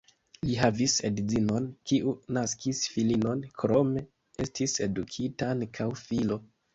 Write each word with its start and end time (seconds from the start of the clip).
Li 0.45 0.53
havis 0.59 0.93
edzinon, 1.09 1.67
kiu 1.91 2.13
naskis 2.37 2.81
filinon, 2.93 3.43
krome 3.63 4.03
estis 4.47 4.73
edukita 4.87 5.51
ankaŭ 5.57 5.89
filo. 6.01 6.39